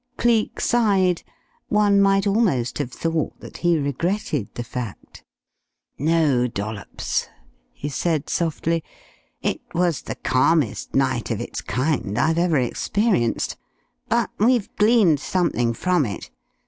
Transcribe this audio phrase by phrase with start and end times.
[0.17, 1.21] Cleek sighed.
[1.69, 5.23] One might almost have thought that he regretted the fact.
[5.99, 7.27] "No, Dollops,"
[7.71, 8.83] he said, softly,
[9.43, 13.57] "it was the calmest night of its kind I've ever experienced.
[14.09, 16.31] But we've gleaned something from it.